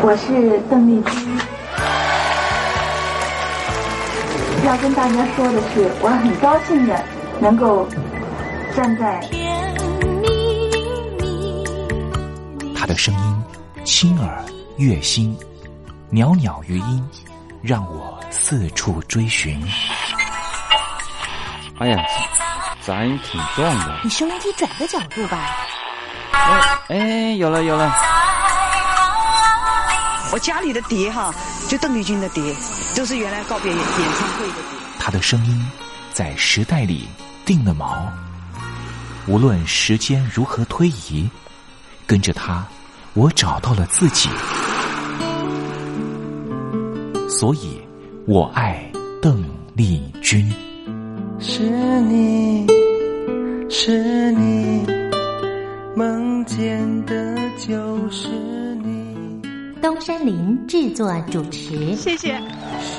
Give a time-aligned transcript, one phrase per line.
[0.00, 1.38] 我是邓丽君。
[4.64, 7.04] 要跟大家说的是，我很高兴的
[7.40, 7.88] 能够
[8.76, 9.20] 站在。
[12.76, 13.42] 他的声音
[13.84, 14.44] 轻耳
[14.76, 15.36] 悦心，
[16.08, 17.04] 袅袅余音，
[17.60, 19.60] 让我四处追寻。
[21.80, 21.98] 哎呀，
[22.80, 24.00] 咱挺壮的。
[24.04, 25.50] 你收音机转个角度吧。
[26.30, 27.92] 哎哎，有了有了。
[30.30, 31.34] 我家里的碟哈，
[31.68, 32.54] 就邓丽君的碟，
[32.94, 33.96] 都是原来告别演唱
[34.38, 34.78] 会的碟。
[34.98, 35.66] 她的声音
[36.12, 37.08] 在时代里
[37.46, 38.06] 定了锚，
[39.26, 41.28] 无论时间如何推移，
[42.06, 42.62] 跟着她，
[43.14, 44.28] 我找到了自己。
[47.28, 47.80] 所以，
[48.26, 48.84] 我爱
[49.22, 49.42] 邓
[49.74, 50.52] 丽君。
[51.40, 51.62] 是
[52.02, 52.66] 你
[53.70, 54.84] 是你
[55.94, 57.14] 梦见的
[60.18, 62.34] 山林制作主持，谢谢，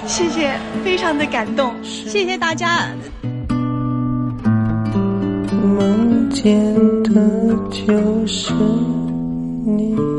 [0.08, 2.88] 谢谢，非常的感动，谢谢大家。
[5.78, 8.53] 梦见的就是
[9.66, 10.19] 你。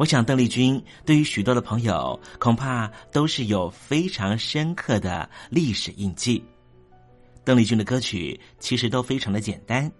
[0.00, 6.42] 我想，邓丽君对于许多的朋友，恐怕都是有非常深刻的历史印记。
[7.44, 9.92] 邓丽君的歌曲其实都非常的简单，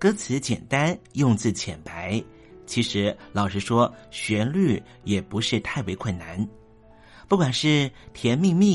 [0.00, 2.20] 歌词简单，用字浅白。
[2.66, 6.44] 其实，老实说，旋律也不是太为困难。
[7.28, 8.68] 不管是甜蜜蜜。